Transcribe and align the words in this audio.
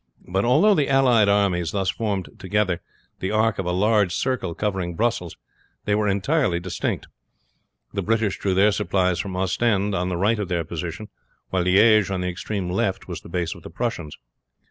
But 0.27 0.43
although 0.45 0.73
the 0.73 0.89
allied 0.89 1.29
armies 1.29 1.73
thus 1.73 1.91
formed 1.91 2.29
together 2.39 2.81
the 3.19 3.29
arc 3.29 3.59
of 3.59 3.67
a 3.67 3.71
large 3.71 4.11
circle 4.15 4.55
covering 4.55 4.95
Brussels, 4.95 5.37
they 5.85 5.93
were 5.93 6.07
entirely 6.07 6.59
distinct. 6.59 7.05
The 7.93 8.01
British 8.01 8.39
drew 8.39 8.55
their 8.55 8.71
supplies 8.71 9.19
from 9.19 9.37
Ostend, 9.37 9.93
on 9.93 10.09
the 10.09 10.17
right 10.17 10.39
of 10.39 10.47
their 10.47 10.63
position, 10.63 11.09
while 11.51 11.61
Liege 11.61 12.09
on 12.09 12.21
the 12.21 12.29
extreme 12.29 12.67
left 12.67 13.07
was 13.07 13.21
the 13.21 13.29
base 13.29 13.53
of 13.53 13.61
the 13.61 13.69
Prussians. 13.69 14.17